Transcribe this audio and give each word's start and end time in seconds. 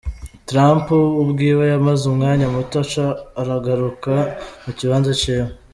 Trump 0.47 0.85
ubwiwe 1.23 1.63
yamaze 1.73 2.03
umwanya 2.11 2.45
muto 2.53 2.77
aca 2.83 3.07
aragaruka 3.41 4.11
mu 4.63 4.71
kibanza 4.77 5.11
ciwe. 5.21 5.49